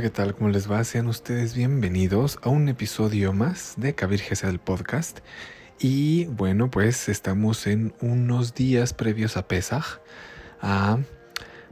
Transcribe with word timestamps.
¿qué 0.00 0.10
tal? 0.10 0.34
¿Cómo 0.34 0.50
les 0.50 0.70
va? 0.70 0.84
Sean 0.84 1.06
ustedes 1.06 1.54
bienvenidos 1.54 2.38
a 2.42 2.50
un 2.50 2.68
episodio 2.68 3.32
más 3.32 3.72
de 3.78 3.94
Cabirgesa 3.94 4.46
del 4.46 4.58
podcast. 4.58 5.20
Y 5.78 6.26
bueno, 6.26 6.70
pues 6.70 7.08
estamos 7.08 7.66
en 7.66 7.94
unos 8.02 8.54
días 8.54 8.92
previos 8.92 9.38
a 9.38 9.48
Pesaj. 9.48 10.00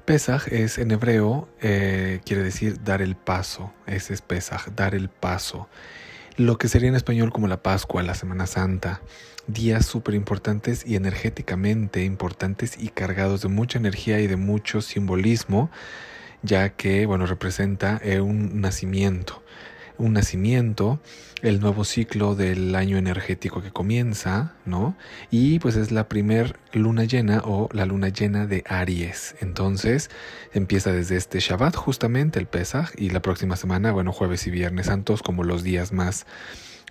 Pesaj 0.06 0.48
es 0.50 0.78
en 0.78 0.92
hebreo, 0.92 1.50
eh, 1.60 2.20
quiere 2.24 2.42
decir 2.42 2.82
dar 2.82 3.02
el 3.02 3.14
paso. 3.14 3.74
Ese 3.86 4.14
es 4.14 4.22
Pesaj, 4.22 4.68
dar 4.74 4.94
el 4.94 5.10
paso. 5.10 5.68
Lo 6.38 6.56
que 6.56 6.68
sería 6.68 6.88
en 6.88 6.96
español 6.96 7.30
como 7.30 7.46
la 7.46 7.62
Pascua, 7.62 8.02
la 8.02 8.14
Semana 8.14 8.46
Santa. 8.46 9.02
Días 9.48 9.84
súper 9.84 10.14
importantes 10.14 10.86
y 10.86 10.96
energéticamente 10.96 12.04
importantes 12.04 12.78
y 12.78 12.88
cargados 12.88 13.42
de 13.42 13.48
mucha 13.48 13.78
energía 13.78 14.20
y 14.20 14.28
de 14.28 14.36
mucho 14.36 14.80
simbolismo 14.80 15.70
ya 16.44 16.70
que, 16.70 17.06
bueno, 17.06 17.26
representa 17.26 18.00
eh, 18.04 18.20
un 18.20 18.60
nacimiento, 18.60 19.42
un 19.96 20.12
nacimiento, 20.12 21.00
el 21.42 21.60
nuevo 21.60 21.84
ciclo 21.84 22.34
del 22.34 22.74
año 22.74 22.96
energético 22.96 23.62
que 23.62 23.70
comienza, 23.70 24.54
¿no? 24.64 24.96
Y 25.30 25.58
pues 25.58 25.76
es 25.76 25.90
la 25.90 26.08
primer 26.08 26.58
luna 26.72 27.04
llena 27.04 27.42
o 27.44 27.68
la 27.72 27.86
luna 27.86 28.08
llena 28.08 28.46
de 28.46 28.62
Aries. 28.66 29.36
Entonces 29.40 30.10
empieza 30.52 30.92
desde 30.92 31.16
este 31.16 31.40
Shabbat 31.40 31.76
justamente 31.76 32.38
el 32.38 32.46
Pesaj 32.46 32.92
y 32.96 33.10
la 33.10 33.20
próxima 33.20 33.56
semana, 33.56 33.92
bueno, 33.92 34.12
jueves 34.12 34.46
y 34.46 34.50
viernes 34.50 34.86
santos 34.86 35.22
como 35.22 35.44
los 35.44 35.62
días 35.62 35.92
más 35.92 36.26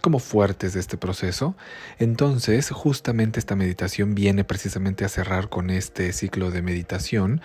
como 0.01 0.19
fuertes 0.19 0.73
de 0.73 0.81
este 0.81 0.97
proceso. 0.97 1.55
Entonces, 1.97 2.71
justamente 2.71 3.39
esta 3.39 3.55
meditación 3.55 4.15
viene 4.15 4.43
precisamente 4.43 5.05
a 5.05 5.09
cerrar 5.09 5.47
con 5.47 5.69
este 5.69 6.11
ciclo 6.11 6.51
de 6.51 6.61
meditación 6.61 7.41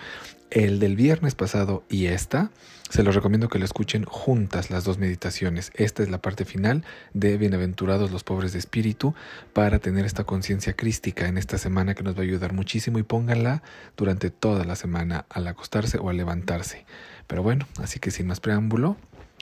el 0.51 0.79
del 0.79 0.95
viernes 0.95 1.35
pasado 1.35 1.83
y 1.89 2.07
esta, 2.07 2.51
se 2.89 3.03
los 3.03 3.13
recomiendo 3.13 3.49
que 3.49 3.59
lo 3.59 3.65
escuchen 3.65 4.03
juntas 4.03 4.71
las 4.71 4.83
dos 4.83 4.97
meditaciones. 4.97 5.71
Esta 5.75 6.01
es 6.01 6.09
la 6.09 6.21
parte 6.21 6.43
final 6.43 6.83
de 7.13 7.37
Bienaventurados 7.37 8.11
los 8.11 8.23
pobres 8.23 8.53
de 8.53 8.59
espíritu 8.59 9.13
para 9.53 9.79
tener 9.79 10.05
esta 10.05 10.23
conciencia 10.23 10.73
crística 10.73 11.27
en 11.27 11.37
esta 11.37 11.57
semana 11.57 11.93
que 11.93 12.03
nos 12.03 12.15
va 12.15 12.19
a 12.19 12.23
ayudar 12.23 12.53
muchísimo 12.53 12.97
y 12.97 13.03
pónganla 13.03 13.61
durante 13.95 14.31
toda 14.31 14.65
la 14.65 14.75
semana 14.75 15.25
al 15.29 15.47
acostarse 15.47 15.99
o 15.99 16.09
al 16.09 16.17
levantarse. 16.17 16.85
Pero 17.27 17.43
bueno, 17.43 17.67
así 17.77 17.99
que 17.99 18.09
sin 18.09 18.27
más 18.27 18.39
preámbulo, 18.39 18.97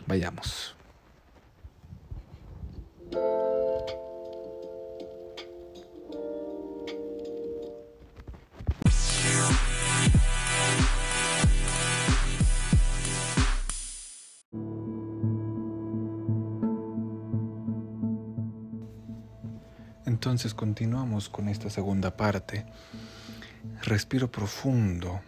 vayamos. 0.08 0.77
Entonces 20.18 20.56
continuamos 20.56 21.30
con 21.30 21.48
esta 21.48 21.70
segunda 21.70 22.18
parte. 22.18 22.66
Respiro 23.84 24.32
profundo 24.32 25.22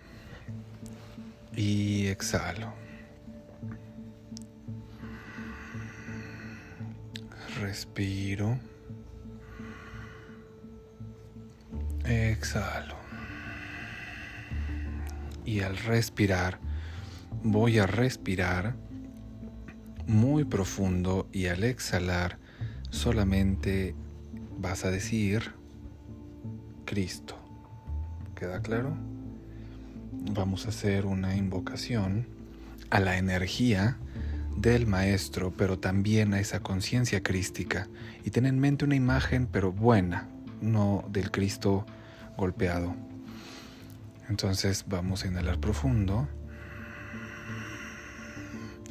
y 1.56 2.08
exhalo. 2.08 2.74
Respiro. 7.62 8.58
Exhalo. 12.04 12.96
Y 15.46 15.60
al 15.60 15.78
respirar, 15.78 16.60
voy 17.44 17.78
a 17.78 17.86
respirar 17.86 18.74
muy 20.08 20.46
profundo 20.46 21.30
y 21.32 21.46
al 21.46 21.64
exhalar 21.64 22.40
solamente 22.90 23.94
vas 24.60 24.84
a 24.84 24.92
decir 24.92 25.54
Cristo. 26.86 27.36
¿Queda 28.36 28.62
claro? 28.62 28.94
Vamos 30.34 30.66
a 30.66 30.70
hacer 30.70 31.06
una 31.06 31.36
invocación 31.36 32.28
a 32.90 33.00
la 33.00 33.18
energía 33.18 33.98
del 34.58 34.86
Maestro, 34.86 35.54
pero 35.56 35.80
también 35.80 36.34
a 36.34 36.40
esa 36.40 36.60
conciencia 36.60 37.24
crística. 37.24 37.88
Y 38.26 38.32
ten 38.32 38.46
en 38.46 38.60
mente 38.60 38.84
una 38.84 38.96
imagen, 38.96 39.48
pero 39.48 39.72
buena, 39.72 40.28
no 40.62 41.06
del 41.10 41.32
Cristo 41.32 41.86
golpeado. 42.38 42.96
Entonces 44.28 44.86
vamos 44.88 45.24
a 45.24 45.28
inhalar 45.28 45.60
profundo. 45.60 46.28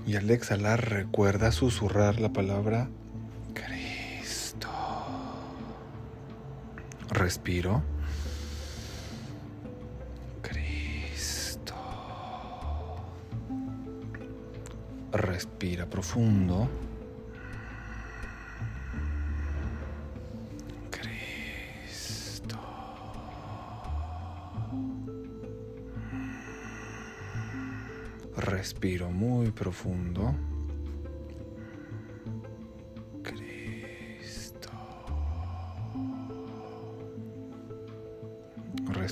Y 0.06 0.16
al 0.16 0.30
exhalar 0.30 0.88
recuerda 0.88 1.52
susurrar 1.52 2.18
la 2.20 2.32
palabra 2.32 2.88
Respiro. 7.10 7.82
Cristo. 10.42 11.74
Respira 15.12 15.86
profundo. 15.86 16.68
Respiro 28.36 29.10
muy 29.10 29.50
profundo. 29.50 30.47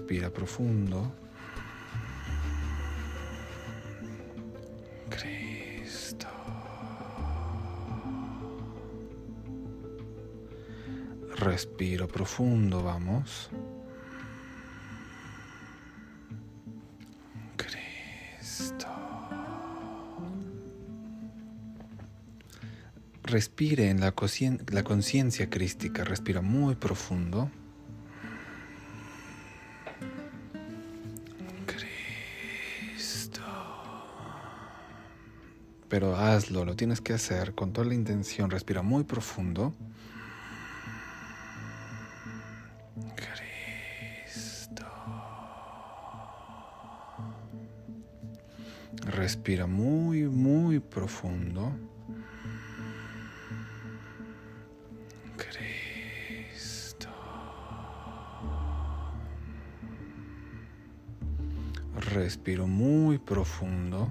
Respira 0.07 0.31
profundo. 0.31 1.13
Cristo. 5.11 6.29
Respiro 11.39 12.07
profundo, 12.07 12.85
vamos. 12.85 13.51
Respire 23.25 23.91
en 23.91 23.99
la 23.99 24.13
conciencia 24.85 25.51
crística, 25.51 26.05
respira 26.05 26.43
muy 26.43 26.77
profundo. 26.77 27.51
Pero 35.99 36.15
hazlo, 36.15 36.67
lo 36.67 36.77
tienes 36.77 37.01
que 37.01 37.15
hacer 37.15 37.55
con 37.55 37.73
toda 37.73 37.87
la 37.87 37.95
intención. 37.95 38.51
Respira 38.51 38.83
muy 38.83 39.05
profundo. 39.05 39.73
Cristo. 43.17 44.85
Respira 49.07 49.67
muy, 49.67 50.25
muy 50.25 50.81
profundo. 50.81 51.73
Cristo. 55.39 57.09
Respiro 62.13 62.67
muy 62.67 63.17
profundo. 63.17 64.11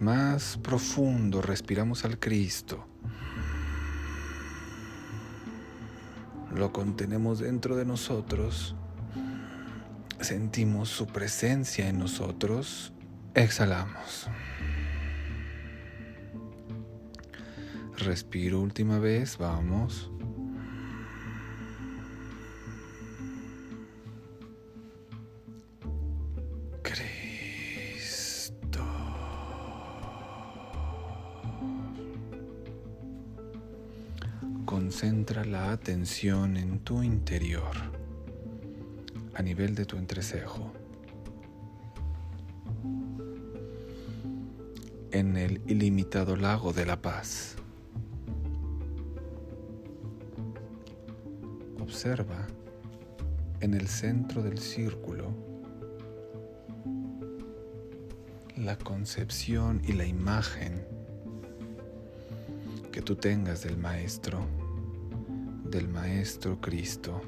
Más, 0.00 0.58
profundo, 0.58 1.40
respiramos 1.42 2.04
al 2.04 2.18
Cristo. 2.18 2.86
Lo 6.52 6.72
contenemos 6.72 7.38
dentro 7.38 7.76
de 7.76 7.84
nosotros. 7.84 8.74
Sentimos 10.20 10.88
su 10.88 11.06
presencia 11.06 11.88
en 11.88 11.98
nosotros. 11.98 12.92
Exhalamos. 13.34 14.28
Respiro 17.96 18.60
última 18.60 18.98
vez, 18.98 19.38
vamos. 19.38 20.10
Concentra 34.86 35.44
la 35.44 35.72
atención 35.72 36.56
en 36.56 36.78
tu 36.78 37.02
interior, 37.02 37.74
a 39.34 39.42
nivel 39.42 39.74
de 39.74 39.84
tu 39.84 39.96
entrecejo, 39.96 40.72
en 45.10 45.36
el 45.36 45.60
ilimitado 45.66 46.36
lago 46.36 46.72
de 46.72 46.86
la 46.86 47.02
paz. 47.02 47.56
Observa 51.80 52.46
en 53.58 53.74
el 53.74 53.88
centro 53.88 54.40
del 54.40 54.60
círculo 54.60 55.34
la 58.56 58.78
concepción 58.78 59.82
y 59.84 59.94
la 59.94 60.06
imagen 60.06 60.86
que 62.92 63.02
tú 63.02 63.16
tengas 63.16 63.64
del 63.64 63.76
Maestro, 63.76 64.46
del 65.76 65.88
Maestro 65.88 66.58
Cristo. 66.58 67.20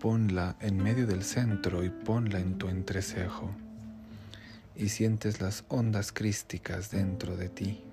Ponla 0.00 0.56
en 0.60 0.82
medio 0.82 1.06
del 1.06 1.24
centro 1.24 1.84
y 1.84 1.90
ponla 1.90 2.40
en 2.40 2.56
tu 2.56 2.68
entrecejo 2.68 3.50
y 4.74 4.88
sientes 4.88 5.42
las 5.42 5.66
ondas 5.68 6.10
crísticas 6.10 6.90
dentro 6.90 7.36
de 7.36 7.50
ti. 7.50 7.84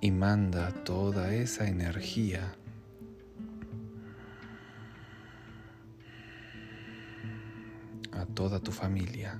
Y 0.00 0.12
manda 0.12 0.72
toda 0.84 1.34
esa 1.34 1.66
energía 1.66 2.54
toda 8.40 8.58
tu 8.58 8.72
familia. 8.72 9.38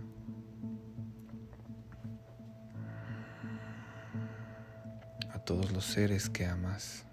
A 5.33 5.39
todos 5.39 5.73
los 5.73 5.87
seres 5.87 6.29
que 6.29 6.45
amas. 6.45 7.07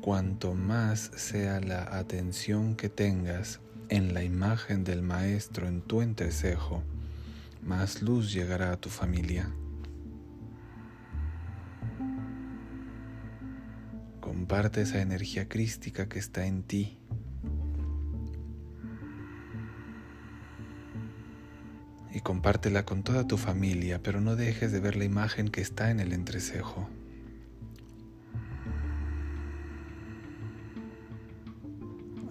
Cuanto 0.00 0.54
más 0.54 1.12
sea 1.14 1.60
la 1.60 1.96
atención 1.96 2.74
que 2.74 2.88
tengas 2.88 3.60
en 3.88 4.14
la 4.14 4.24
imagen 4.24 4.82
del 4.82 5.02
Maestro 5.02 5.68
en 5.68 5.80
tu 5.80 6.02
entrecejo, 6.02 6.82
más 7.62 8.02
luz 8.02 8.32
llegará 8.32 8.72
a 8.72 8.76
tu 8.78 8.88
familia. 8.88 9.48
Comparte 14.62 14.82
esa 14.82 15.02
energía 15.02 15.48
crística 15.48 16.08
que 16.08 16.20
está 16.20 16.46
en 16.46 16.62
ti. 16.62 16.96
Y 22.14 22.20
compártela 22.20 22.84
con 22.84 23.02
toda 23.02 23.26
tu 23.26 23.38
familia, 23.38 24.00
pero 24.04 24.20
no 24.20 24.36
dejes 24.36 24.70
de 24.70 24.78
ver 24.78 24.94
la 24.94 25.02
imagen 25.02 25.48
que 25.48 25.62
está 25.62 25.90
en 25.90 25.98
el 25.98 26.12
entrecejo. 26.12 26.88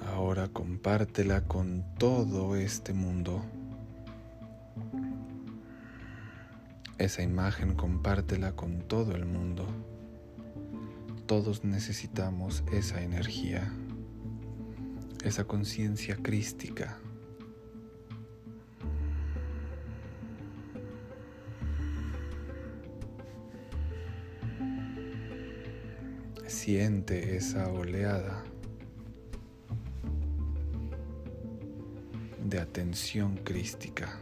Ahora 0.07 0.47
compártela 0.47 1.41
con 1.49 1.83
todo 1.97 2.55
este 2.55 2.93
mundo. 2.93 3.43
Esa 6.97 7.23
imagen 7.23 7.75
compártela 7.75 8.53
con 8.53 8.87
todo 8.87 9.17
el 9.17 9.25
mundo. 9.25 9.67
Todos 11.31 11.63
necesitamos 11.63 12.61
esa 12.73 13.01
energía, 13.01 13.71
esa 15.23 15.45
conciencia 15.45 16.17
crística. 16.17 16.99
Siente 26.47 27.37
esa 27.37 27.69
oleada 27.69 28.43
de 32.43 32.59
atención 32.59 33.37
crística. 33.37 34.19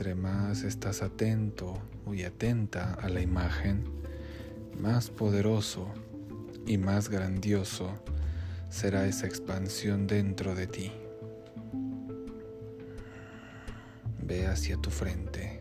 Entre 0.00 0.14
más 0.14 0.62
estás 0.62 1.02
atento 1.02 1.78
y 2.10 2.22
atenta 2.22 2.94
a 2.94 3.10
la 3.10 3.20
imagen, 3.20 3.84
más 4.80 5.10
poderoso 5.10 5.92
y 6.66 6.78
más 6.78 7.10
grandioso 7.10 8.02
será 8.70 9.06
esa 9.06 9.26
expansión 9.26 10.06
dentro 10.06 10.54
de 10.54 10.66
ti. 10.66 10.90
Ve 14.22 14.46
hacia 14.46 14.78
tu 14.78 14.88
frente, 14.88 15.60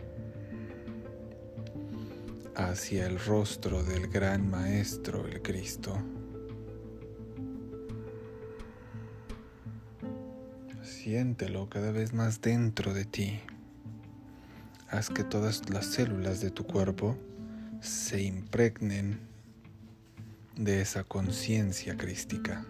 hacia 2.55 3.07
el 3.07 3.19
rostro 3.19 3.83
del 3.83 4.07
gran 4.07 4.49
Maestro, 4.49 5.27
el 5.27 5.41
Cristo. 5.41 5.97
Siéntelo 10.81 11.67
cada 11.67 11.91
vez 11.91 12.13
más 12.13 12.39
dentro 12.39 12.93
de 12.93 13.03
ti 13.03 13.41
haz 14.91 15.09
que 15.09 15.23
todas 15.23 15.69
las 15.69 15.85
células 15.85 16.41
de 16.41 16.49
tu 16.49 16.65
cuerpo 16.65 17.15
se 17.79 18.21
impregnen 18.21 19.19
de 20.55 20.81
esa 20.81 21.03
conciencia 21.03 21.95
crística. 21.95 22.65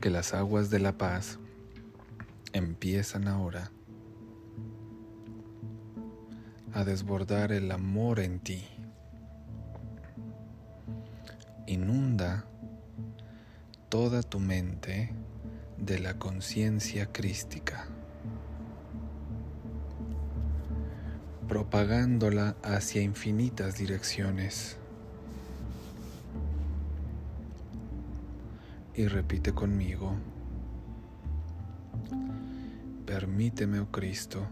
Que 0.00 0.08
las 0.08 0.32
aguas 0.32 0.70
de 0.70 0.78
la 0.78 0.96
paz 0.96 1.38
empiezan 2.52 3.28
ahora 3.28 3.70
a 6.72 6.84
desbordar 6.84 7.52
el 7.52 7.70
amor 7.72 8.20
en 8.20 8.38
ti. 8.38 8.64
Inunda 11.66 12.44
toda 13.88 14.22
tu 14.22 14.38
mente 14.38 15.12
de 15.80 15.98
la 15.98 16.18
conciencia 16.18 17.06
crística, 17.10 17.86
propagándola 21.48 22.56
hacia 22.62 23.02
infinitas 23.02 23.78
direcciones. 23.78 24.76
Y 28.94 29.06
repite 29.06 29.52
conmigo, 29.52 30.14
permíteme, 33.06 33.80
oh 33.80 33.90
Cristo, 33.90 34.46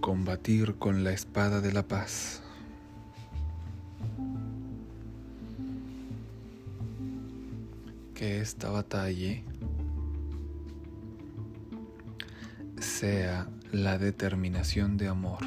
combatir 0.00 0.76
con 0.76 1.04
la 1.04 1.12
espada 1.12 1.60
de 1.60 1.72
la 1.72 1.86
paz 1.86 2.43
que 8.24 8.40
esta 8.40 8.70
batalla 8.70 9.42
sea 12.80 13.46
la 13.70 13.98
determinación 13.98 14.96
de 14.96 15.08
amor. 15.08 15.40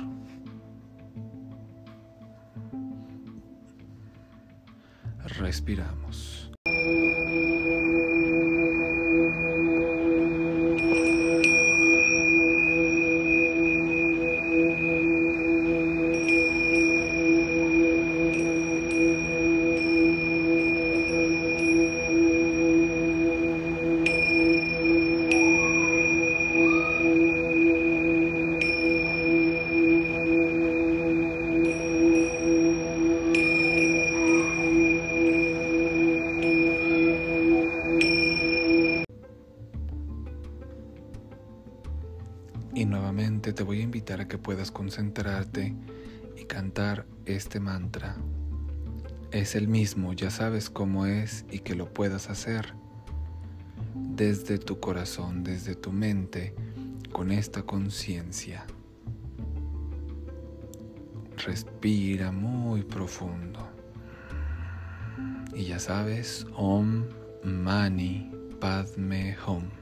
Respiramos. 5.40 6.37
Invitar 44.08 44.22
a 44.22 44.28
que 44.30 44.38
puedas 44.38 44.72
concentrarte 44.72 45.76
y 46.38 46.46
cantar 46.46 47.06
este 47.26 47.60
mantra. 47.60 48.16
Es 49.32 49.54
el 49.54 49.68
mismo, 49.68 50.14
ya 50.14 50.30
sabes 50.30 50.70
cómo 50.70 51.06
es 51.06 51.44
y 51.52 51.60
que 51.60 51.76
lo 51.76 51.94
puedas 51.94 52.30
hacer. 52.30 52.74
desde 54.16 54.58
tu 54.58 54.80
corazón, 54.80 55.44
desde 55.44 55.76
tu 55.76 55.92
mente, 55.92 56.56
con 57.12 57.32
esta 57.32 57.64
conciencia. 57.64 58.66
Respira 61.46 62.32
muy 62.32 62.84
profundo. 62.84 63.60
Y 65.54 65.66
ya 65.66 65.80
sabes, 65.80 66.48
Om 66.56 67.04
Mani 67.44 68.32
Padme 68.60 69.36
Hum. 69.46 69.77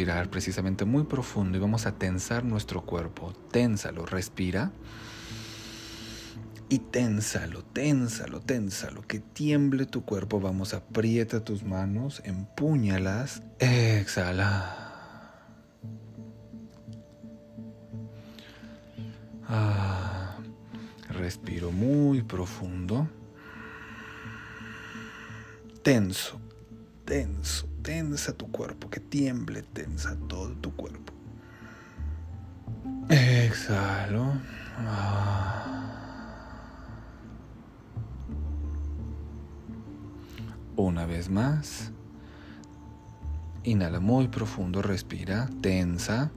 Respirar 0.00 0.30
precisamente 0.30 0.86
muy 0.86 1.04
profundo 1.04 1.58
y 1.58 1.60
vamos 1.60 1.84
a 1.84 1.92
tensar 1.92 2.42
nuestro 2.42 2.86
cuerpo. 2.86 3.34
Ténsalo, 3.50 4.06
respira. 4.06 4.72
Y 6.70 6.78
ténsalo, 6.78 7.62
ténsalo, 7.64 8.40
ténsalo, 8.40 9.02
que 9.02 9.18
tiemble 9.18 9.84
tu 9.84 10.06
cuerpo. 10.06 10.40
Vamos, 10.40 10.72
aprieta 10.72 11.44
tus 11.44 11.64
manos, 11.64 12.22
empúñalas, 12.24 13.42
exhala. 13.58 14.74
Ah, 19.46 20.38
respiro 21.10 21.72
muy 21.72 22.22
profundo. 22.22 23.06
Tenso, 25.82 26.40
tenso, 27.10 27.66
tensa 27.82 28.32
tu 28.32 28.52
cuerpo, 28.52 28.88
que 28.88 29.00
tiemble, 29.00 29.62
tensa 29.62 30.16
todo 30.28 30.52
tu 30.52 30.76
cuerpo. 30.76 31.12
Exhalo. 33.08 34.34
Una 40.76 41.04
vez 41.06 41.28
más. 41.28 41.90
Inhala 43.64 43.98
muy 43.98 44.28
profundo, 44.28 44.80
respira, 44.80 45.50
tensa. 45.60 46.30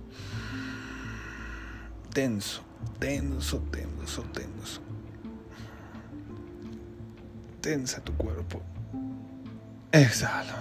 Tenso, 2.11 2.63
tenso, 2.97 3.59
tenso, 3.69 4.23
tenso. 4.23 4.81
Tensa 7.61 8.03
tu 8.03 8.13
cuerpo. 8.13 8.72
Exhalo. 9.93 10.53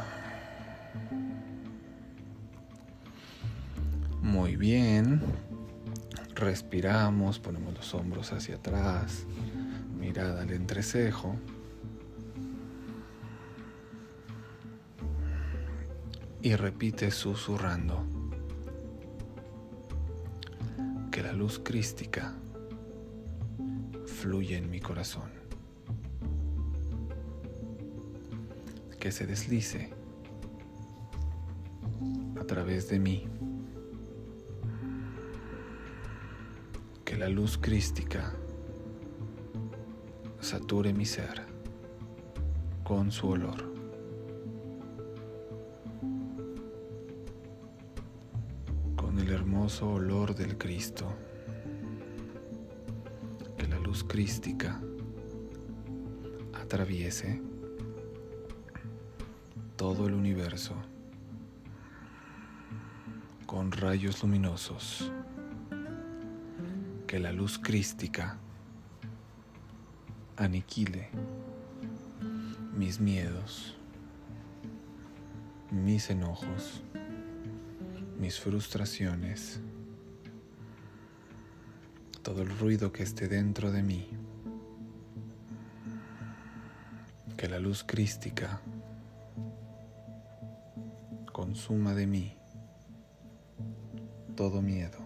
Muy 4.21 4.57
bien. 4.57 5.23
Respiramos, 6.35 7.39
ponemos 7.39 7.73
los 7.73 7.95
hombros 7.95 8.31
hacia 8.35 8.57
atrás, 8.57 9.25
mirada 9.99 10.43
al 10.43 10.51
entrecejo. 10.51 11.37
Y 16.43 16.55
repite 16.55 17.11
susurrando 17.11 18.05
que 21.11 21.23
la 21.23 21.33
luz 21.33 21.59
crística 21.59 22.35
fluye 24.05 24.59
en 24.59 24.69
mi 24.69 24.81
corazón. 24.81 25.42
Que 29.03 29.11
se 29.11 29.27
deslice 29.27 29.91
a 32.41 32.45
través 32.45 32.89
de 32.89 33.01
mí. 33.01 33.27
Que 37.05 37.17
la 37.17 37.29
luz 37.29 37.59
crística 37.59 38.33
sature 40.39 40.93
mi 40.93 41.05
ser 41.05 41.43
con 42.85 43.11
su 43.11 43.27
olor. 43.31 43.75
Con 48.95 49.19
el 49.19 49.33
hermoso 49.33 49.95
olor 49.95 50.37
del 50.37 50.57
Cristo. 50.57 51.13
Que 53.59 53.67
la 53.67 53.81
luz 53.81 54.05
crística 54.05 54.81
atraviese 56.53 57.43
todo 59.83 60.07
el 60.07 60.15
universo 60.15 60.77
con 63.47 63.73
rayos 63.73 64.23
luminosos, 64.23 65.11
que 67.09 67.19
la 67.19 67.33
luz 67.33 67.59
crística 67.59 68.39
aniquile 70.37 71.09
mis 72.77 73.01
miedos, 73.01 73.77
mis 75.73 76.11
enojos, 76.11 76.85
mis 78.21 78.39
frustraciones, 78.39 79.59
todo 82.23 82.43
el 82.43 82.57
ruido 82.57 82.93
que 82.93 83.03
esté 83.03 83.27
dentro 83.27 83.73
de 83.73 83.83
mí 83.83 84.07
que 87.37 87.49
la 87.49 87.59
luz 87.59 87.83
crística 87.83 88.61
consuma 91.43 91.93
de 91.93 92.07
mí 92.07 92.37
todo 94.37 94.63
miedo, 94.63 94.99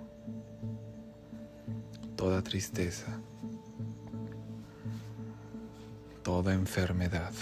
toda 2.15 2.43
tristeza, 2.43 3.19
toda 6.23 6.53
enfermedad 6.53 7.33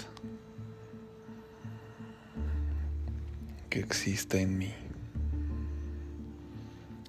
que 3.69 3.81
exista 3.81 4.39
en 4.39 4.57
mí. 4.57 4.73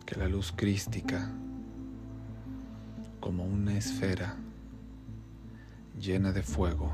Que 0.04 0.16
la 0.16 0.26
luz 0.26 0.52
crística, 0.56 1.30
como 3.20 3.44
una 3.44 3.78
esfera 3.78 4.34
llena 5.96 6.32
de 6.32 6.42
fuego, 6.42 6.90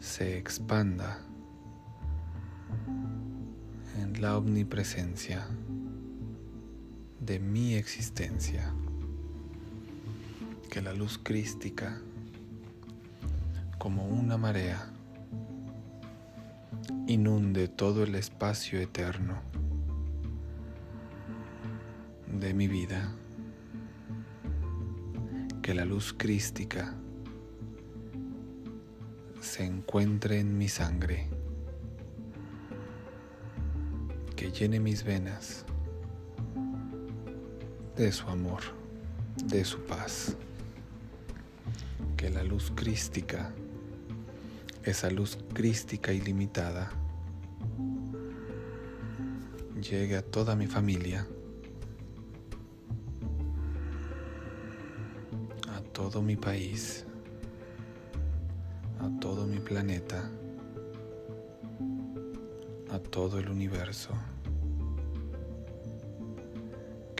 se 0.00 0.38
expanda 0.38 1.25
la 4.18 4.38
omnipresencia 4.38 5.46
de 7.20 7.38
mi 7.38 7.74
existencia. 7.74 8.72
Que 10.70 10.80
la 10.80 10.94
luz 10.94 11.20
crística, 11.22 12.00
como 13.78 14.06
una 14.06 14.36
marea, 14.38 14.90
inunde 17.06 17.68
todo 17.68 18.04
el 18.04 18.14
espacio 18.14 18.80
eterno 18.80 19.40
de 22.32 22.54
mi 22.54 22.68
vida. 22.68 23.12
Que 25.62 25.74
la 25.74 25.84
luz 25.84 26.14
crística 26.16 26.94
se 29.40 29.64
encuentre 29.64 30.40
en 30.40 30.56
mi 30.56 30.68
sangre, 30.68 31.28
llene 34.58 34.80
mis 34.80 35.04
venas 35.04 35.66
de 37.94 38.10
su 38.10 38.26
amor, 38.28 38.62
de 39.44 39.62
su 39.66 39.80
paz, 39.80 40.34
que 42.16 42.30
la 42.30 42.42
luz 42.42 42.72
crística, 42.74 43.52
esa 44.82 45.10
luz 45.10 45.36
crística 45.52 46.10
ilimitada, 46.10 46.90
llegue 49.78 50.16
a 50.16 50.22
toda 50.22 50.56
mi 50.56 50.66
familia, 50.66 51.26
a 55.68 55.82
todo 55.92 56.22
mi 56.22 56.36
país, 56.36 57.04
a 59.00 59.20
todo 59.20 59.46
mi 59.46 59.58
planeta, 59.58 60.30
a 62.90 62.98
todo 62.98 63.38
el 63.38 63.50
universo. 63.50 64.14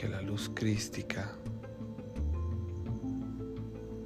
Que 0.07 0.13
la 0.13 0.23
luz 0.23 0.53
crística 0.55 1.33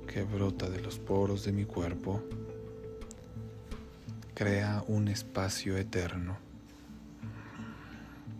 que 0.08 0.22
brota 0.22 0.70
de 0.70 0.80
los 0.80 0.98
poros 0.98 1.44
de 1.44 1.52
mi 1.52 1.66
cuerpo 1.66 2.24
crea 4.32 4.82
un 4.88 5.08
espacio 5.08 5.76
eterno. 5.76 6.38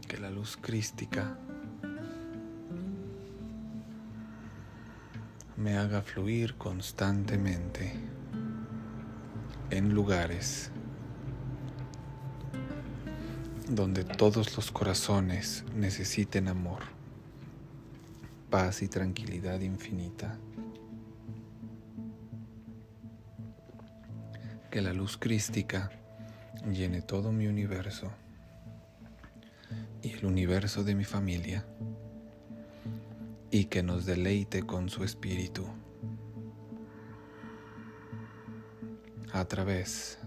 Que 0.09 0.17
la 0.17 0.31
luz 0.31 0.57
crística 0.57 1.37
me 5.59 5.77
haga 5.77 6.01
fluir 6.01 6.55
constantemente 6.55 7.93
en 9.69 9.93
lugares 9.93 10.71
donde 13.69 14.05
todos 14.05 14.57
los 14.57 14.71
corazones 14.71 15.63
necesiten 15.75 16.49
amor, 16.49 17.00
paz 18.51 18.83
y 18.83 18.89
tranquilidad 18.89 19.61
infinita. 19.61 20.39
Que 24.71 24.81
la 24.81 24.93
luz 24.93 25.17
crística 25.17 25.91
llene 26.71 27.03
todo 27.03 27.33
mi 27.33 27.47
universo 27.47 28.11
y 30.03 30.11
el 30.11 30.27
universo 30.27 30.85
de 30.85 30.95
mi 30.95 31.05
familia 31.05 31.65
y 33.51 33.65
que 33.65 33.83
nos 33.83 34.05
deleite 34.05 34.63
con 34.63 34.89
su 34.89 35.05
espíritu. 35.05 35.67
a 39.33 39.45
través 39.45 40.19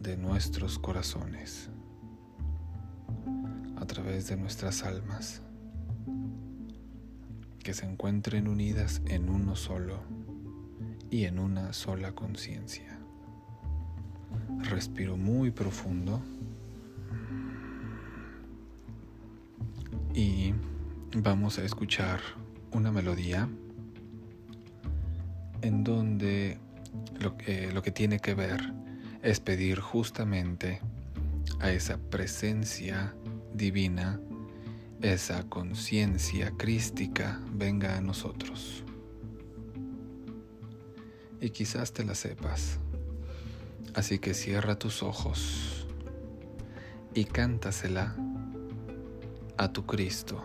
de 0.00 0.16
nuestros 0.16 0.78
corazones, 0.78 1.68
de 4.22 4.36
nuestras 4.36 4.84
almas, 4.84 5.42
que 7.64 7.74
se 7.74 7.84
encuentren 7.84 8.46
unidas 8.46 9.02
en 9.06 9.28
uno 9.28 9.56
solo 9.56 9.98
y 11.10 11.24
en 11.24 11.40
una 11.40 11.72
sola 11.72 12.12
conciencia. 12.12 12.96
Respiro 14.62 15.16
muy 15.16 15.50
profundo 15.50 16.22
y 20.14 20.54
vamos 21.16 21.58
a 21.58 21.64
escuchar 21.64 22.20
una 22.70 22.92
melodía 22.92 23.48
en 25.62 25.82
donde 25.82 26.58
lo 27.18 27.36
que, 27.36 27.72
lo 27.72 27.82
que 27.82 27.90
tiene 27.90 28.20
que 28.20 28.34
ver 28.34 28.72
es 29.22 29.40
pedir 29.40 29.80
justamente 29.80 30.80
a 31.58 31.72
esa 31.72 31.98
presencia 31.98 33.14
divina, 33.54 34.20
esa 35.00 35.48
conciencia 35.48 36.52
crística 36.56 37.40
venga 37.52 37.96
a 37.96 38.00
nosotros. 38.00 38.84
Y 41.40 41.50
quizás 41.50 41.92
te 41.92 42.04
la 42.04 42.14
sepas. 42.14 42.78
Así 43.94 44.18
que 44.18 44.34
cierra 44.34 44.78
tus 44.78 45.02
ojos 45.02 45.86
y 47.14 47.24
cántasela 47.24 48.16
a 49.56 49.72
tu 49.72 49.86
Cristo. 49.86 50.44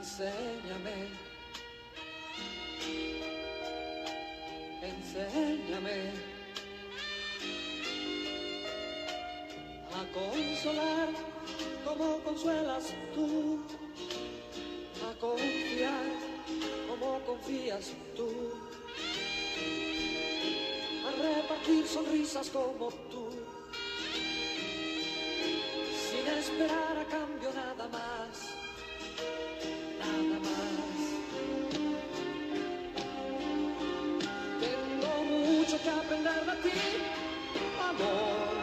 Enséñame, 0.00 0.98
enséñame. 4.80 5.98
A 9.92 10.02
consolar 10.18 11.08
como 11.84 12.18
consuelas 12.20 12.94
tú, 13.14 13.60
a 15.06 15.20
confiar 15.20 16.06
como 16.88 17.20
confías 17.26 17.92
tú, 18.16 18.30
a 21.06 21.10
repartir 21.10 21.86
sonrisas 21.86 22.48
como 22.48 22.88
tú, 23.10 23.28
sin 25.92 26.26
esperar 26.38 26.96
a 26.96 27.04
cambio 27.04 27.29
amor. 38.00 38.56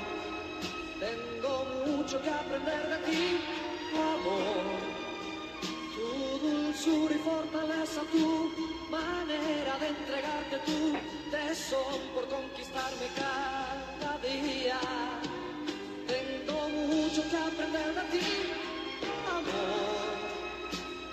Tengo 1.00 1.65
mucho 1.86 2.21
que 2.21 2.30
aprender 2.30 2.89
de 2.89 2.97
ti, 3.12 3.39
amor. 3.93 4.63
Tu 5.95 6.47
dulzura 6.47 7.15
y 7.15 7.19
fortaleza, 7.19 8.02
tu 8.12 8.52
manera 8.89 9.78
de 9.80 9.88
entregarte 9.88 10.58
tu 10.65 10.93
tesón 11.32 12.00
por 12.13 12.28
conquistarme 12.28 13.08
cada 13.15 14.17
día. 14.19 14.80
Tengo 16.08 16.69
mucho 16.69 17.21
que 17.30 17.38
aprender 17.38 17.93
de 17.95 18.04
ti, 18.13 18.28
amor. 19.38 20.17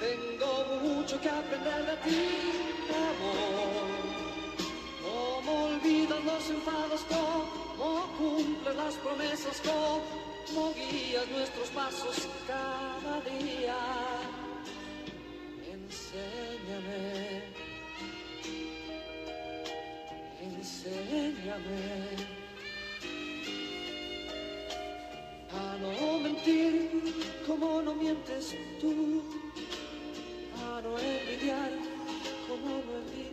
Tengo 0.00 0.50
mucho 0.82 1.20
que 1.20 1.28
aprender 1.28 1.87
de 1.87 1.96
ti, 2.04 2.22
amor. 3.08 3.84
Cómo 5.02 5.64
olvidas 5.64 6.24
los 6.24 6.50
enfados, 6.50 7.00
cómo 7.76 8.06
cumples 8.18 8.76
las 8.76 8.94
promesas, 8.96 9.62
cómo 10.48 10.74
guías 10.74 11.28
nuestros 11.28 11.68
pasos 11.70 12.28
cada 12.46 13.20
día. 13.20 13.76
Enséñame, 15.70 17.42
enséñame 20.40 22.34
a 25.52 25.76
no 25.80 26.18
mentir 26.18 27.14
como 27.46 27.82
no 27.82 27.94
mientes 27.94 28.56
tú 28.80 29.22
a 30.66 30.80
no 30.80 30.98
envidiar 30.98 31.70
como 32.48 32.70
no 32.87 32.96
envidias 32.98 33.23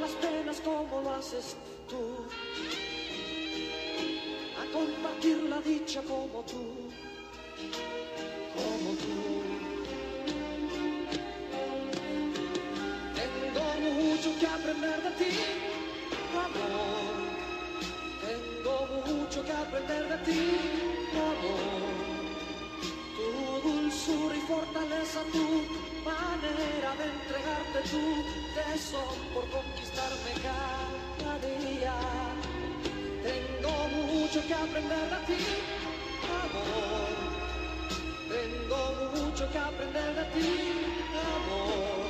las 0.00 0.10
penas 0.12 0.60
como 0.60 1.02
lo 1.02 1.14
haces 1.14 1.56
tú. 1.88 2.26
A 4.60 4.72
compartir 4.72 5.42
la 5.44 5.60
dicha 5.60 6.02
como 6.02 6.42
tú. 6.42 6.90
Como 8.54 8.90
tú. 9.02 9.16
Tengo 13.14 13.90
mucho 13.94 14.38
que 14.38 14.46
aprender 14.46 15.02
de 15.02 15.10
ti, 15.20 15.30
amor. 16.46 17.18
Tengo 18.26 18.76
mucho 19.06 19.44
que 19.44 19.52
aprender 19.52 20.08
de 20.08 20.18
ti, 20.32 20.40
amor 21.12 21.97
de 26.40 27.04
entregarte 27.04 27.80
tu 27.90 28.02
tesón 28.54 29.16
por 29.34 29.44
conquistarme 29.50 30.32
cada 30.46 31.38
día. 31.38 31.94
Tengo 33.22 33.88
mucho 34.06 34.46
que 34.46 34.54
aprender 34.54 35.04
de 35.10 35.18
ti, 35.26 35.44
amor. 36.42 37.10
Tengo 38.28 38.80
mucho 39.14 39.50
que 39.50 39.58
aprender 39.58 40.14
de 40.14 40.24
ti, 40.34 40.50
amor. 41.34 42.06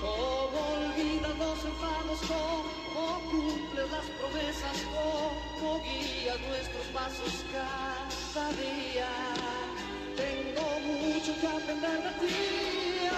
Cómo 0.00 0.58
olvidas 0.78 1.38
los 1.38 1.64
enfados, 1.64 2.20
cómo 2.28 3.20
cumples 3.30 3.90
las 3.90 4.06
promesas, 4.18 4.76
cómo 4.94 5.82
guías 5.82 6.40
nuestros 6.48 6.86
pasos 6.94 7.44
cada 7.52 8.48
día. 8.52 9.10
Tengo 10.16 10.80
mucho 10.80 11.32
que 11.40 11.46
aprender 11.46 12.02
de 12.02 12.26
ti. 12.26 12.97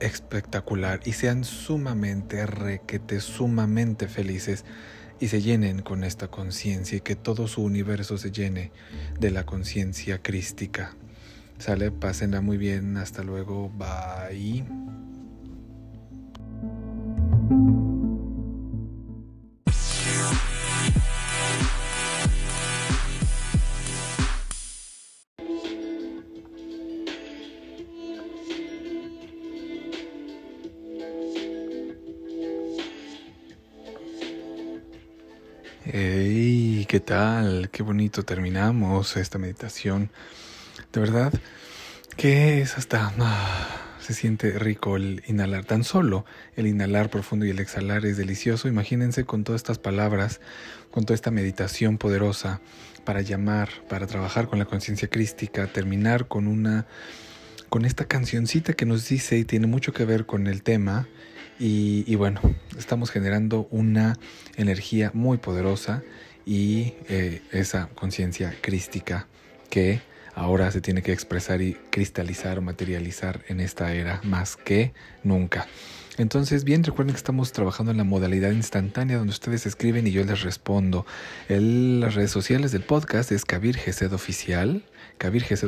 espectacular 0.00 1.00
y 1.04 1.12
sean 1.12 1.44
sumamente, 1.44 2.46
requete, 2.46 3.20
sumamente 3.20 4.08
felices 4.08 4.64
y 5.20 5.28
se 5.28 5.40
llenen 5.40 5.82
con 5.82 6.04
esta 6.04 6.28
conciencia 6.28 6.98
y 6.98 7.00
que 7.00 7.16
todo 7.16 7.48
su 7.48 7.62
universo 7.62 8.18
se 8.18 8.30
llene 8.30 8.72
de 9.18 9.30
la 9.30 9.44
conciencia 9.46 10.22
crística. 10.22 10.94
Sale, 11.58 11.90
pásenla 11.90 12.42
muy 12.42 12.58
bien, 12.58 12.96
hasta 12.96 13.22
luego, 13.22 13.70
bye. 13.70 14.95
Tal? 37.06 37.70
Qué 37.70 37.84
bonito 37.84 38.24
terminamos 38.24 39.16
esta 39.16 39.38
meditación. 39.38 40.10
De 40.92 41.00
verdad 41.00 41.32
que 42.16 42.60
es 42.60 42.76
hasta... 42.76 43.14
ah, 43.20 43.82
se 44.00 44.12
siente 44.12 44.58
rico 44.58 44.96
el 44.96 45.22
inhalar. 45.28 45.64
Tan 45.64 45.84
solo 45.84 46.26
el 46.56 46.66
inhalar 46.66 47.08
profundo 47.08 47.46
y 47.46 47.50
el 47.50 47.60
exhalar 47.60 48.04
es 48.06 48.16
delicioso. 48.16 48.66
Imagínense 48.66 49.24
con 49.24 49.44
todas 49.44 49.60
estas 49.60 49.78
palabras, 49.78 50.40
con 50.90 51.04
toda 51.04 51.14
esta 51.14 51.30
meditación 51.30 51.96
poderosa 51.96 52.60
para 53.04 53.20
llamar, 53.20 53.68
para 53.88 54.08
trabajar 54.08 54.48
con 54.48 54.58
la 54.58 54.64
conciencia 54.64 55.08
crística, 55.08 55.68
terminar 55.68 56.26
con 56.26 56.48
una... 56.48 56.86
con 57.68 57.84
esta 57.84 58.06
cancioncita 58.06 58.72
que 58.72 58.84
nos 58.84 59.08
dice 59.08 59.38
y 59.38 59.44
tiene 59.44 59.68
mucho 59.68 59.92
que 59.92 60.04
ver 60.04 60.26
con 60.26 60.48
el 60.48 60.64
tema. 60.64 61.06
Y, 61.60 62.04
y 62.06 62.16
bueno, 62.16 62.40
estamos 62.76 63.10
generando 63.12 63.68
una 63.70 64.18
energía 64.56 65.12
muy 65.14 65.38
poderosa 65.38 66.02
y 66.46 66.94
eh, 67.08 67.42
esa 67.52 67.88
conciencia 67.88 68.54
crística 68.62 69.26
que 69.68 70.00
ahora 70.34 70.70
se 70.70 70.80
tiene 70.80 71.02
que 71.02 71.12
expresar 71.12 71.60
y 71.60 71.74
cristalizar 71.90 72.58
o 72.58 72.62
materializar 72.62 73.44
en 73.48 73.60
esta 73.60 73.92
era 73.92 74.20
más 74.22 74.56
que 74.56 74.94
nunca. 75.24 75.66
Entonces, 76.18 76.64
bien, 76.64 76.82
recuerden 76.82 77.12
que 77.12 77.18
estamos 77.18 77.52
trabajando 77.52 77.92
en 77.92 77.98
la 77.98 78.04
modalidad 78.04 78.52
instantánea 78.52 79.18
donde 79.18 79.32
ustedes 79.32 79.66
escriben 79.66 80.06
y 80.06 80.12
yo 80.12 80.24
les 80.24 80.42
respondo. 80.42 81.04
El, 81.48 82.00
las 82.00 82.14
redes 82.14 82.30
sociales 82.30 82.72
del 82.72 82.82
podcast 82.82 83.32
es 83.32 83.44
Kabir 83.44 83.76
Gesed 83.76 84.14
Oficial, 84.14 84.82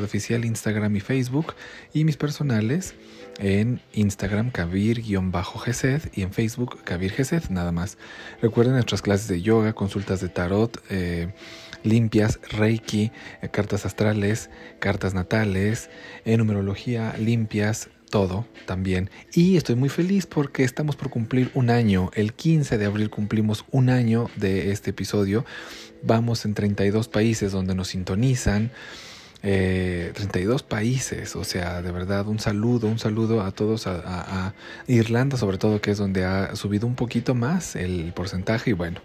Oficial, 0.03 0.45
Instagram 0.45 0.95
y 0.95 1.01
Facebook. 1.01 1.53
Y 1.93 2.03
mis 2.03 2.17
personales 2.17 2.95
en 3.39 3.81
Instagram 3.93 4.51
Kabir-Gesed 4.51 6.11
y 6.13 6.21
en 6.21 6.33
Facebook 6.33 6.83
Kabir 6.83 7.11
Gesed, 7.11 7.49
nada 7.49 7.71
más. 7.71 7.97
Recuerden 8.41 8.73
nuestras 8.73 9.01
clases 9.01 9.27
de 9.27 9.41
yoga, 9.41 9.73
consultas 9.73 10.21
de 10.21 10.29
tarot, 10.29 10.81
eh, 10.89 11.33
limpias, 11.83 12.39
reiki, 12.51 13.11
eh, 13.41 13.49
cartas 13.49 13.85
astrales, 13.85 14.49
cartas 14.79 15.13
natales, 15.13 15.89
en 16.25 16.39
numerología, 16.39 17.15
limpias, 17.17 17.89
todo 18.09 18.45
también. 18.65 19.09
Y 19.33 19.57
estoy 19.57 19.75
muy 19.75 19.89
feliz 19.89 20.25
porque 20.25 20.63
estamos 20.63 20.95
por 20.95 21.09
cumplir 21.09 21.51
un 21.53 21.69
año. 21.69 22.11
El 22.15 22.33
15 22.33 22.77
de 22.77 22.85
abril 22.85 23.09
cumplimos 23.09 23.65
un 23.71 23.89
año 23.89 24.29
de 24.35 24.71
este 24.71 24.89
episodio. 24.91 25.45
Vamos 26.03 26.45
en 26.45 26.53
32 26.53 27.07
países 27.07 27.51
donde 27.51 27.75
nos 27.75 27.89
sintonizan. 27.89 28.71
Eh, 29.41 30.11
32 30.15 30.63
países, 30.63 31.35
o 31.37 31.45
sea, 31.45 31.81
de 31.81 31.91
verdad, 31.91 32.27
un 32.27 32.39
saludo, 32.39 32.87
un 32.87 32.99
saludo 32.99 33.41
a 33.41 33.51
todos, 33.51 33.87
a, 33.87 34.53
Irlanda 34.87 35.37
sobre 35.37 35.57
todo, 35.57 35.79
que 35.79 35.91
es 35.91 35.97
donde 35.97 36.25
ha 36.25 36.55
subido 36.57 36.85
un 36.87 36.95
poquito 36.95 37.35
más 37.35 37.77
el 37.77 38.11
porcentaje 38.13 38.71
y 38.71 38.73
bueno, 38.73 38.99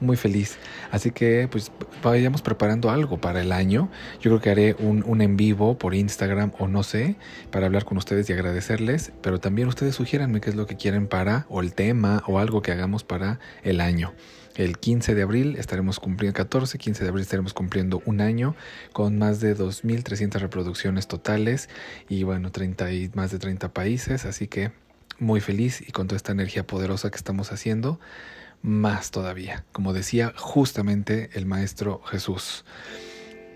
muy 0.00 0.16
feliz. 0.16 0.58
Así 0.92 1.10
que 1.10 1.48
pues 1.50 1.72
vayamos 2.04 2.40
preparando 2.40 2.90
algo 2.90 3.20
para 3.20 3.40
el 3.40 3.50
año. 3.50 3.90
Yo 4.20 4.30
creo 4.30 4.40
que 4.40 4.50
haré 4.50 4.76
un, 4.78 5.02
un, 5.04 5.22
en 5.22 5.36
vivo 5.36 5.76
por 5.76 5.94
Instagram 5.94 6.52
o 6.58 6.68
no 6.68 6.84
sé, 6.84 7.16
para 7.50 7.66
hablar 7.66 7.84
con 7.84 7.98
ustedes 7.98 8.30
y 8.30 8.32
agradecerles, 8.32 9.10
pero 9.22 9.40
también 9.40 9.66
ustedes 9.66 9.96
sugiéranme 9.96 10.40
qué 10.40 10.50
es 10.50 10.56
lo 10.56 10.66
que 10.66 10.76
quieren 10.76 11.08
para, 11.08 11.46
o 11.48 11.60
el 11.60 11.74
tema, 11.74 12.22
o 12.28 12.38
algo 12.38 12.62
que 12.62 12.70
hagamos 12.70 13.02
para 13.02 13.40
el 13.64 13.80
año. 13.80 14.14
El 14.56 14.78
15 14.78 15.14
de 15.14 15.22
abril 15.22 15.56
estaremos 15.56 16.00
cumpliendo, 16.00 16.36
14, 16.36 16.76
15 16.76 17.04
de 17.04 17.08
abril 17.08 17.22
estaremos 17.22 17.54
cumpliendo 17.54 18.02
un 18.04 18.20
año 18.20 18.56
con 18.92 19.16
más 19.16 19.40
de 19.40 19.56
2.300 19.56 20.40
reproducciones 20.40 21.06
totales 21.06 21.68
y 22.08 22.24
bueno, 22.24 22.50
30 22.50 22.92
y 22.92 23.10
más 23.14 23.30
de 23.30 23.38
30 23.38 23.72
países, 23.72 24.24
así 24.24 24.48
que 24.48 24.72
muy 25.18 25.40
feliz 25.40 25.80
y 25.86 25.92
con 25.92 26.08
toda 26.08 26.16
esta 26.16 26.32
energía 26.32 26.66
poderosa 26.66 27.10
que 27.10 27.16
estamos 27.16 27.52
haciendo 27.52 28.00
más 28.62 29.10
todavía. 29.10 29.64
Como 29.72 29.92
decía 29.92 30.32
justamente 30.36 31.30
el 31.34 31.46
Maestro 31.46 32.02
Jesús, 32.04 32.64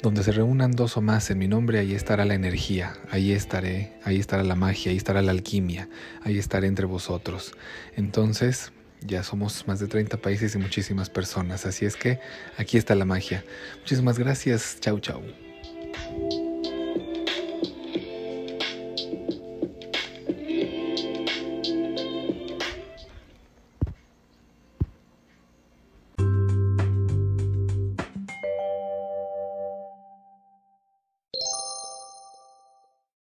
donde 0.02 0.22
se 0.22 0.32
reúnan 0.32 0.72
dos 0.72 0.96
o 0.96 1.00
más 1.00 1.30
en 1.30 1.38
mi 1.38 1.48
nombre, 1.48 1.78
ahí 1.78 1.94
estará 1.94 2.24
la 2.26 2.34
energía, 2.34 2.92
ahí 3.10 3.32
estaré, 3.32 3.94
ahí 4.04 4.20
estará 4.20 4.42
la 4.42 4.54
magia, 4.54 4.90
ahí 4.90 4.96
estará 4.98 5.22
la 5.22 5.32
alquimia, 5.32 5.88
ahí 6.22 6.38
estaré 6.38 6.66
entre 6.68 6.84
vosotros. 6.84 7.52
Entonces, 7.96 8.70
ya 9.06 9.22
somos 9.22 9.66
más 9.68 9.80
de 9.80 9.86
30 9.86 10.16
países 10.16 10.54
y 10.54 10.58
muchísimas 10.58 11.10
personas, 11.10 11.66
así 11.66 11.84
es 11.84 11.94
que 11.94 12.20
aquí 12.56 12.78
está 12.78 12.94
la 12.94 13.04
magia. 13.04 13.44
Muchísimas 13.80 14.18
gracias, 14.18 14.78
chau 14.80 14.98
chau. 14.98 15.22